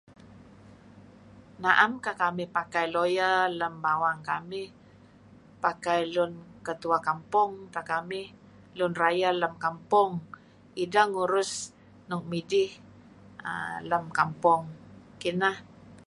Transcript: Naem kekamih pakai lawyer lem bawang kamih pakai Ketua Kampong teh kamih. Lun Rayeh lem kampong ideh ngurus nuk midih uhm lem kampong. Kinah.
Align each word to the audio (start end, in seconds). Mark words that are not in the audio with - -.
Naem 1.63 1.91
kekamih 2.05 2.49
pakai 2.57 2.85
lawyer 2.95 3.37
lem 3.59 3.73
bawang 3.83 4.19
kamih 4.29 4.67
pakai 5.63 5.99
Ketua 6.67 6.97
Kampong 7.07 7.51
teh 7.73 7.85
kamih. 7.91 8.27
Lun 8.77 8.93
Rayeh 9.01 9.33
lem 9.41 9.53
kampong 9.63 10.11
ideh 10.83 11.05
ngurus 11.11 11.51
nuk 12.09 12.23
midih 12.31 12.71
uhm 13.49 13.75
lem 13.89 14.03
kampong. 14.17 14.61
Kinah. 15.21 15.57